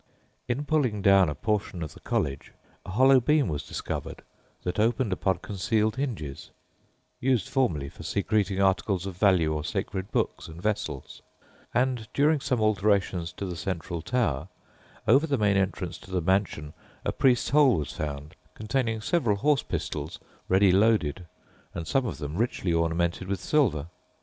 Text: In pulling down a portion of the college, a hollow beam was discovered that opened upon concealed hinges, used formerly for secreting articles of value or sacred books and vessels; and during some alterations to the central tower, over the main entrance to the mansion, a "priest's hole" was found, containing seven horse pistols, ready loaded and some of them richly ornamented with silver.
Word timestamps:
In 0.47 0.65
pulling 0.65 1.03
down 1.03 1.29
a 1.29 1.35
portion 1.35 1.83
of 1.83 1.93
the 1.93 1.99
college, 1.99 2.53
a 2.87 2.89
hollow 2.89 3.19
beam 3.19 3.47
was 3.47 3.61
discovered 3.61 4.23
that 4.63 4.79
opened 4.79 5.13
upon 5.13 5.37
concealed 5.37 5.95
hinges, 5.97 6.49
used 7.19 7.47
formerly 7.47 7.87
for 7.87 8.01
secreting 8.01 8.59
articles 8.59 9.05
of 9.05 9.15
value 9.15 9.53
or 9.53 9.63
sacred 9.63 10.09
books 10.11 10.47
and 10.47 10.59
vessels; 10.59 11.21
and 11.71 12.07
during 12.15 12.39
some 12.41 12.59
alterations 12.59 13.31
to 13.33 13.45
the 13.45 13.55
central 13.55 14.01
tower, 14.01 14.47
over 15.07 15.27
the 15.27 15.37
main 15.37 15.55
entrance 15.55 15.99
to 15.99 16.09
the 16.09 16.19
mansion, 16.19 16.73
a 17.05 17.11
"priest's 17.11 17.49
hole" 17.51 17.75
was 17.75 17.91
found, 17.93 18.35
containing 18.55 19.01
seven 19.01 19.35
horse 19.35 19.61
pistols, 19.61 20.17
ready 20.49 20.71
loaded 20.71 21.27
and 21.75 21.85
some 21.85 22.07
of 22.07 22.17
them 22.17 22.37
richly 22.37 22.73
ornamented 22.73 23.27
with 23.27 23.39
silver. 23.39 23.85